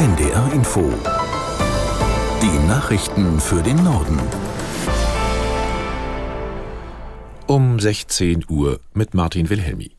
NDR 0.00 0.50
Info. 0.54 0.90
Die 2.40 2.66
Nachrichten 2.66 3.38
für 3.38 3.62
den 3.62 3.84
Norden. 3.84 4.18
Um 7.46 7.78
16 7.78 8.46
Uhr 8.48 8.80
mit 8.94 9.12
Martin 9.12 9.50
Wilhelmi. 9.50 9.90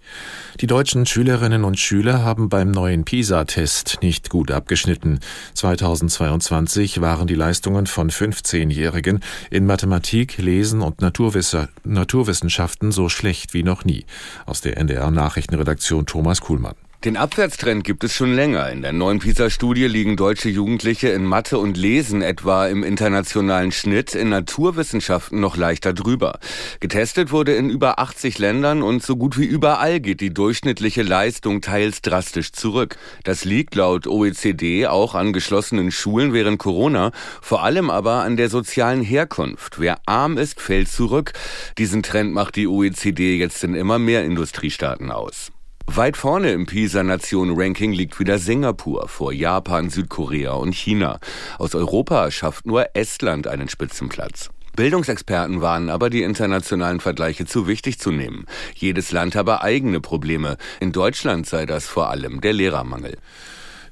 Die 0.60 0.66
deutschen 0.66 1.06
Schülerinnen 1.06 1.64
und 1.64 1.78
Schüler 1.78 2.24
haben 2.26 2.50
beim 2.50 2.72
neuen 2.72 3.06
PISA-Test 3.06 4.00
nicht 4.02 4.32
gut 4.32 4.50
abgeschnitten. 4.50 5.20
2022 5.54 7.00
waren 7.02 7.28
die 7.28 7.36
Leistungen 7.36 7.86
von 7.86 8.10
15-Jährigen 8.10 9.20
in 9.52 9.68
Mathematik, 9.68 10.40
Lesen 10.40 10.82
und 10.82 11.00
Naturwissenschaften 11.00 12.92
so 12.92 13.08
schlecht 13.08 13.54
wie 13.54 13.62
noch 13.62 13.86
nie. 13.86 14.06
Aus 14.48 14.62
der 14.62 14.78
NDR 14.78 15.12
Nachrichtenredaktion 15.12 16.08
Thomas 16.08 16.42
Kuhlmann. 16.42 16.74
Den 17.04 17.18
Abwärtstrend 17.18 17.84
gibt 17.84 18.04
es 18.04 18.14
schon 18.14 18.36
länger. 18.36 18.70
In 18.70 18.84
der 18.84 18.94
neuen 18.94 19.18
PISA-Studie 19.18 19.88
liegen 19.88 20.18
deutsche 20.18 20.50
Jugendliche 20.50 21.08
in 21.08 21.26
Mathe 21.26 21.58
und 21.58 21.76
Lesen 21.76 22.22
etwa 22.22 22.68
im 22.68 22.84
internationalen 22.84 23.72
Schnitt, 23.72 24.14
in 24.14 24.30
Naturwissenschaften 24.30 25.40
noch 25.40 25.58
leichter 25.58 25.94
drüber. 25.94 26.38
Getestet 26.80 27.32
wurde 27.32 27.56
in 27.56 27.72
über 27.72 27.98
80 27.98 28.38
Ländern 28.38 28.84
und 28.84 29.02
so 29.02 29.16
gut 29.16 29.40
wie 29.40 29.46
überall 29.46 30.00
geht 30.00 30.22
die 30.22 30.32
durchschnittliche 30.32 31.02
Leistung 31.02 31.62
teils 31.62 32.04
drastisch 32.04 32.52
zurück. 32.52 32.98
Das 33.24 33.46
liegt 33.46 33.74
laut 33.74 34.06
OECD 34.06 34.86
auch 34.86 35.16
an 35.16 35.34
geschlossenen 35.34 35.90
Schulen 35.90 36.34
während 36.34 36.60
Corona, 36.60 37.14
vor 37.42 37.64
allem 37.64 37.90
aber 37.90 38.22
an 38.22 38.38
der 38.38 38.52
sozialen 38.52 39.02
Herkunft. 39.02 39.80
Wer 39.80 39.98
arm 40.06 40.38
ist, 40.38 40.62
fällt 40.62 40.88
zurück. 40.88 41.34
Diesen 41.80 42.04
Trend 42.04 42.32
macht 42.32 42.56
die 42.58 42.68
OECD 42.68 43.38
jetzt 43.38 43.64
in 43.64 43.74
immer 43.74 43.98
mehr 43.98 44.24
Industriestaaten 44.24 45.10
aus. 45.10 45.52
Weit 45.94 46.16
vorne 46.16 46.54
im 46.54 46.68
PISA-Nation-Ranking 46.68 47.92
liegt 47.92 48.18
wieder 48.18 48.38
Singapur 48.38 49.10
vor 49.10 49.34
Japan, 49.34 49.90
Südkorea 49.90 50.54
und 50.54 50.74
China. 50.74 51.20
Aus 51.58 51.76
Europa 51.76 52.32
schafft 52.32 52.66
nur 52.66 52.96
Estland 52.96 53.46
einen 53.46 53.68
Spitzenplatz. 53.68 54.52
Bildungsexperten 54.78 55.60
warnen 55.60 55.90
aber, 55.90 56.10
die 56.10 56.24
internationalen 56.24 57.02
Vergleiche 57.02 57.46
zu 57.46 57.68
wichtig 57.68 58.00
zu 58.00 58.12
nehmen. 58.12 58.46
Jedes 58.74 59.12
Land 59.12 59.36
habe 59.36 59.64
eigene 59.64 60.00
Probleme. 60.00 60.56
In 60.80 60.94
Deutschland 60.94 61.46
sei 61.46 61.66
das 61.66 61.88
vor 61.88 62.10
allem 62.10 62.40
der 62.40 62.54
Lehrermangel. 62.54 63.18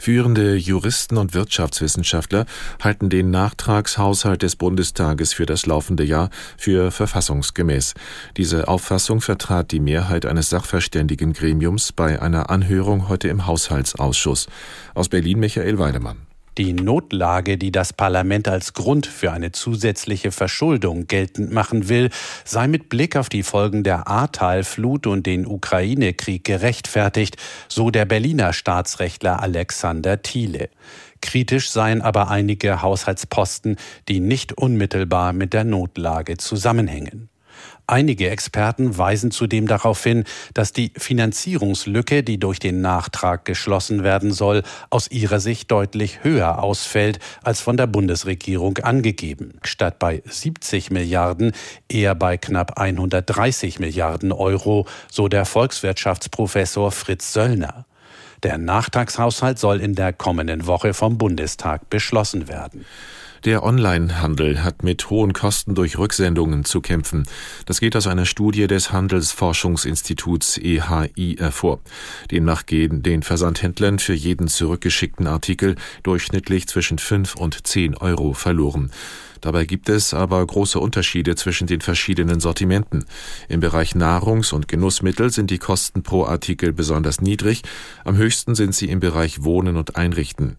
Führende 0.01 0.55
Juristen 0.55 1.17
und 1.17 1.33
Wirtschaftswissenschaftler 1.33 2.45
halten 2.81 3.09
den 3.09 3.31
Nachtragshaushalt 3.31 4.41
des 4.41 4.55
Bundestages 4.55 5.33
für 5.33 5.45
das 5.45 5.65
laufende 5.65 6.05
Jahr 6.05 6.29
für 6.57 6.89
verfassungsgemäß. 6.89 7.95
Diese 8.37 8.69
Auffassung 8.69 9.19
vertrat 9.19 9.71
die 9.71 9.81
Mehrheit 9.81 10.25
eines 10.25 10.49
Sachverständigengremiums 10.49 11.91
bei 11.91 12.21
einer 12.21 12.49
Anhörung 12.49 13.09
heute 13.09 13.27
im 13.27 13.45
Haushaltsausschuss. 13.45 14.47
Aus 14.95 15.09
Berlin 15.09 15.39
Michael 15.39 15.77
Weidemann. 15.77 16.28
Die 16.59 16.73
Notlage, 16.73 17.57
die 17.57 17.71
das 17.71 17.93
Parlament 17.93 18.49
als 18.49 18.73
Grund 18.73 19.07
für 19.07 19.31
eine 19.31 19.53
zusätzliche 19.53 20.33
Verschuldung 20.33 21.07
geltend 21.07 21.53
machen 21.53 21.87
will, 21.87 22.09
sei 22.43 22.67
mit 22.67 22.89
Blick 22.89 23.15
auf 23.15 23.29
die 23.29 23.43
Folgen 23.43 23.85
der 23.85 24.09
Ahrtal-Flut 24.09 25.07
und 25.07 25.25
den 25.25 25.47
Ukraine-Krieg 25.47 26.43
gerechtfertigt, 26.43 27.37
so 27.69 27.91
der 27.91 28.03
Berliner 28.03 28.51
Staatsrechtler 28.51 29.41
Alexander 29.41 30.21
Thiele. 30.21 30.69
Kritisch 31.21 31.69
seien 31.69 32.01
aber 32.01 32.29
einige 32.29 32.81
Haushaltsposten, 32.81 33.77
die 34.09 34.19
nicht 34.19 34.51
unmittelbar 34.51 35.31
mit 35.31 35.53
der 35.53 35.63
Notlage 35.63 36.35
zusammenhängen. 36.35 37.28
Einige 37.89 38.29
Experten 38.29 38.99
weisen 38.99 39.31
zudem 39.31 39.65
darauf 39.65 40.03
hin, 40.03 40.23
dass 40.53 40.73
die 40.73 40.91
Finanzierungslücke, 40.95 42.21
die 42.21 42.37
durch 42.37 42.59
den 42.59 42.81
Nachtrag 42.81 43.45
geschlossen 43.45 44.03
werden 44.03 44.31
soll, 44.31 44.61
aus 44.91 45.09
ihrer 45.09 45.39
Sicht 45.39 45.71
deutlich 45.71 46.23
höher 46.23 46.61
ausfällt 46.61 47.17
als 47.41 47.61
von 47.61 47.77
der 47.77 47.87
Bundesregierung 47.87 48.77
angegeben. 48.77 49.55
Statt 49.63 49.97
bei 49.97 50.21
70 50.23 50.91
Milliarden 50.91 51.53
eher 51.87 52.13
bei 52.13 52.37
knapp 52.37 52.79
130 52.79 53.79
Milliarden 53.79 54.31
Euro, 54.33 54.85
so 55.09 55.27
der 55.27 55.45
Volkswirtschaftsprofessor 55.45 56.91
Fritz 56.91 57.33
Söllner. 57.33 57.87
Der 58.43 58.59
Nachtragshaushalt 58.59 59.57
soll 59.57 59.81
in 59.81 59.95
der 59.95 60.13
kommenden 60.13 60.67
Woche 60.67 60.93
vom 60.93 61.17
Bundestag 61.17 61.89
beschlossen 61.89 62.47
werden. 62.47 62.85
Der 63.45 63.63
Onlinehandel 63.63 64.63
hat 64.63 64.83
mit 64.83 65.09
hohen 65.09 65.31
Kosten 65.31 65.73
durch 65.73 65.97
Rücksendungen 65.97 66.65
zu 66.65 66.81
kämpfen. 66.81 67.23
Das 67.65 67.79
geht 67.79 67.95
aus 67.95 68.05
einer 68.05 68.25
Studie 68.25 68.67
des 68.67 68.91
Handelsforschungsinstituts 68.91 70.57
EHI 70.57 71.37
hervor. 71.39 71.79
Demnach 72.31 72.65
gehen 72.65 73.01
den 73.01 73.23
Versandhändlern 73.23 73.99
für 73.99 74.13
jeden 74.13 74.49
zurückgeschickten 74.49 75.25
Artikel 75.25 75.75
durchschnittlich 76.03 76.67
zwischen 76.67 76.97
5 76.97 77.35
und 77.35 77.65
10 77.65 77.95
Euro 77.95 78.33
verloren. 78.33 78.91
Dabei 79.41 79.65
gibt 79.65 79.89
es 79.89 80.13
aber 80.13 80.45
große 80.45 80.79
Unterschiede 80.79 81.35
zwischen 81.35 81.67
den 81.67 81.81
verschiedenen 81.81 82.39
Sortimenten. 82.39 83.05
Im 83.47 83.59
Bereich 83.61 83.95
Nahrungs- 83.95 84.53
und 84.53 84.67
Genussmittel 84.67 85.29
sind 85.29 85.49
die 85.49 85.57
Kosten 85.57 86.03
pro 86.03 86.25
Artikel 86.25 86.73
besonders 86.73 87.21
niedrig, 87.21 87.61
am 88.03 88.17
höchsten 88.17 88.55
sind 88.55 88.75
sie 88.75 88.89
im 88.89 88.99
Bereich 88.99 89.43
Wohnen 89.43 89.77
und 89.77 89.95
Einrichten. 89.95 90.57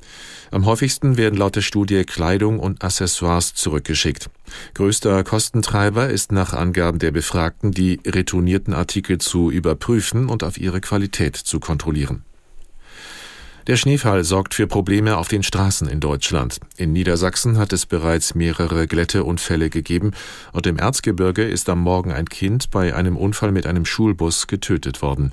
Am 0.50 0.66
häufigsten 0.66 1.16
werden 1.16 1.38
laut 1.38 1.56
der 1.56 1.60
Studie 1.60 2.04
Kleidung 2.04 2.58
und 2.70 2.84
Accessoires 2.84 3.54
zurückgeschickt. 3.54 4.30
Größter 4.74 5.24
Kostentreiber 5.24 6.08
ist 6.08 6.32
nach 6.32 6.52
Angaben 6.52 6.98
der 6.98 7.10
Befragten, 7.10 7.72
die 7.72 8.00
retournierten 8.06 8.74
Artikel 8.74 9.18
zu 9.18 9.50
überprüfen 9.50 10.28
und 10.28 10.44
auf 10.44 10.58
ihre 10.58 10.80
Qualität 10.80 11.36
zu 11.36 11.60
kontrollieren. 11.60 12.24
Der 13.66 13.76
Schneefall 13.76 14.24
sorgt 14.24 14.54
für 14.54 14.66
Probleme 14.66 15.16
auf 15.16 15.28
den 15.28 15.42
Straßen 15.42 15.88
in 15.88 16.00
Deutschland. 16.00 16.58
In 16.76 16.92
Niedersachsen 16.92 17.58
hat 17.58 17.72
es 17.72 17.86
bereits 17.86 18.34
mehrere 18.34 18.86
Glätteunfälle 18.86 19.68
gegeben 19.68 20.12
und 20.52 20.66
im 20.66 20.78
Erzgebirge 20.78 21.44
ist 21.44 21.68
am 21.68 21.80
Morgen 21.80 22.12
ein 22.12 22.26
Kind 22.26 22.70
bei 22.70 22.94
einem 22.94 23.16
Unfall 23.16 23.52
mit 23.52 23.66
einem 23.66 23.84
Schulbus 23.84 24.46
getötet 24.46 25.02
worden. 25.02 25.32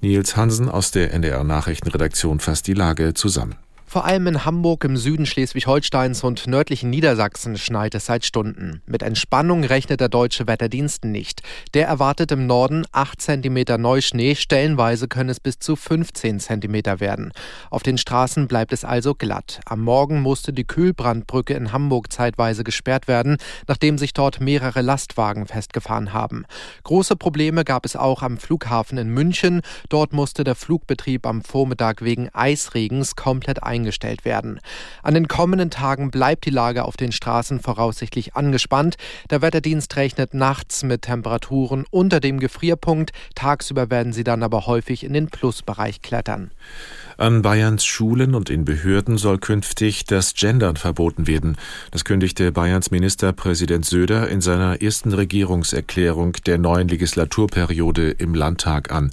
Nils 0.00 0.36
Hansen 0.36 0.68
aus 0.68 0.90
der 0.90 1.12
NDR 1.12 1.44
Nachrichtenredaktion 1.44 2.40
fasst 2.40 2.66
die 2.66 2.74
Lage 2.74 3.14
zusammen. 3.14 3.54
Vor 3.90 4.04
allem 4.04 4.28
in 4.28 4.44
Hamburg, 4.44 4.84
im 4.84 4.96
Süden 4.96 5.26
Schleswig-Holsteins 5.26 6.22
und 6.22 6.46
nördlichen 6.46 6.90
Niedersachsen 6.90 7.58
schneit 7.58 7.92
es 7.96 8.06
seit 8.06 8.24
Stunden. 8.24 8.82
Mit 8.86 9.02
Entspannung 9.02 9.64
rechnet 9.64 9.98
der 9.98 10.08
deutsche 10.08 10.46
Wetterdienst 10.46 11.04
nicht. 11.04 11.42
Der 11.74 11.88
erwartet 11.88 12.30
im 12.30 12.46
Norden 12.46 12.84
8 12.92 13.20
cm 13.20 13.80
Neuschnee, 13.80 14.36
stellenweise 14.36 15.08
können 15.08 15.28
es 15.28 15.40
bis 15.40 15.58
zu 15.58 15.74
15 15.74 16.38
cm 16.38 17.00
werden. 17.00 17.32
Auf 17.68 17.82
den 17.82 17.98
Straßen 17.98 18.46
bleibt 18.46 18.72
es 18.72 18.84
also 18.84 19.16
glatt. 19.16 19.58
Am 19.66 19.80
Morgen 19.80 20.20
musste 20.20 20.52
die 20.52 20.68
Kühlbrandbrücke 20.68 21.54
in 21.54 21.72
Hamburg 21.72 22.12
zeitweise 22.12 22.62
gesperrt 22.62 23.08
werden, 23.08 23.38
nachdem 23.66 23.98
sich 23.98 24.12
dort 24.14 24.40
mehrere 24.40 24.82
Lastwagen 24.82 25.48
festgefahren 25.48 26.12
haben. 26.12 26.44
Große 26.84 27.16
Probleme 27.16 27.64
gab 27.64 27.84
es 27.84 27.96
auch 27.96 28.22
am 28.22 28.38
Flughafen 28.38 28.98
in 28.98 29.08
München. 29.08 29.62
Dort 29.88 30.12
musste 30.12 30.44
der 30.44 30.54
Flugbetrieb 30.54 31.26
am 31.26 31.42
Vormittag 31.42 32.02
wegen 32.02 32.28
Eisregens 32.32 33.16
komplett 33.16 33.64
eingestellt 33.64 33.79
eingestellt 33.80 34.24
werden. 34.24 34.60
An 35.02 35.14
den 35.14 35.26
kommenden 35.26 35.70
Tagen 35.70 36.10
bleibt 36.10 36.44
die 36.44 36.50
Lage 36.50 36.84
auf 36.84 36.96
den 36.96 37.12
Straßen 37.12 37.60
voraussichtlich 37.60 38.36
angespannt. 38.36 38.96
Der 39.30 39.42
Wetterdienst 39.42 39.96
rechnet 39.96 40.34
nachts 40.34 40.82
mit 40.82 41.02
Temperaturen 41.02 41.84
unter 41.90 42.20
dem 42.20 42.40
Gefrierpunkt. 42.40 43.12
Tagsüber 43.34 43.90
werden 43.90 44.12
sie 44.12 44.24
dann 44.24 44.42
aber 44.42 44.66
häufig 44.66 45.04
in 45.04 45.12
den 45.12 45.28
Plusbereich 45.28 46.02
klettern. 46.02 46.50
An 47.16 47.42
Bayerns 47.42 47.84
Schulen 47.84 48.34
und 48.34 48.48
in 48.48 48.64
Behörden 48.64 49.18
soll 49.18 49.38
künftig 49.38 50.04
das 50.04 50.34
Gendern 50.34 50.76
verboten 50.76 51.26
werden. 51.26 51.56
Das 51.90 52.04
kündigte 52.04 52.52
Bayerns 52.52 52.90
Ministerpräsident 52.90 53.84
Söder 53.84 54.28
in 54.28 54.40
seiner 54.40 54.80
ersten 54.80 55.12
Regierungserklärung 55.12 56.32
der 56.46 56.58
neuen 56.58 56.88
Legislaturperiode 56.88 58.10
im 58.10 58.34
Landtag 58.34 58.90
an. 58.90 59.10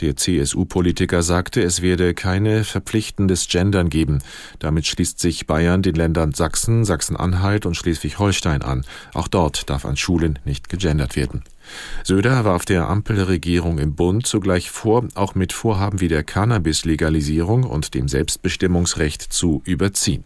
Der 0.00 0.16
CSU-Politiker 0.16 1.22
sagte, 1.22 1.62
es 1.62 1.80
werde 1.80 2.12
keine 2.12 2.64
verpflichtendes 2.64 3.48
Gendern 3.48 3.88
geben. 3.88 4.18
Damit 4.58 4.86
schließt 4.86 5.18
sich 5.18 5.46
Bayern 5.46 5.82
den 5.82 5.94
Ländern 5.94 6.32
Sachsen, 6.32 6.84
Sachsen-Anhalt 6.84 7.64
und 7.64 7.76
Schleswig-Holstein 7.76 8.62
an. 8.62 8.84
Auch 9.14 9.28
dort 9.28 9.70
darf 9.70 9.86
an 9.86 9.96
Schulen 9.96 10.38
nicht 10.44 10.68
gegendert 10.68 11.16
werden. 11.16 11.44
Söder 12.04 12.44
warf 12.44 12.64
der 12.64 12.88
Ampelregierung 12.88 13.78
im 13.78 13.94
Bund 13.94 14.26
zugleich 14.26 14.70
vor, 14.70 15.08
auch 15.14 15.34
mit 15.34 15.52
Vorhaben 15.52 16.00
wie 16.00 16.08
der 16.08 16.22
Cannabis-Legalisierung 16.24 17.64
und 17.64 17.94
dem 17.94 18.08
Selbstbestimmungsrecht 18.08 19.22
zu 19.32 19.62
überziehen. 19.64 20.24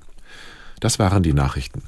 Das 0.80 0.98
waren 0.98 1.22
die 1.22 1.32
Nachrichten. 1.34 1.82